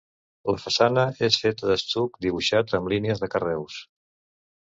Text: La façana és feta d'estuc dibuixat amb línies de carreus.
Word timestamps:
La 0.51 0.61
façana 0.61 1.01
és 1.27 1.35
feta 1.41 1.69
d'estuc 1.71 2.17
dibuixat 2.27 2.75
amb 2.79 2.91
línies 2.95 3.21
de 3.25 3.29
carreus. 3.35 3.77